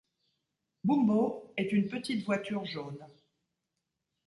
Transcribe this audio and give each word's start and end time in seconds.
Boumbo 0.83 1.53
est 1.57 1.71
une 1.73 1.85
petite 1.87 2.25
voiture 2.25 2.65
jaune. 2.65 3.07